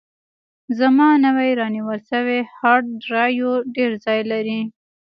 زما 0.79 1.07
نوی 1.25 1.49
رانیول 1.59 1.99
شوی 2.09 2.39
هارډ 2.59 2.85
ډرایو 3.03 3.51
ډېر 3.75 3.91
ځای 4.05 4.19
لري. 4.31 4.59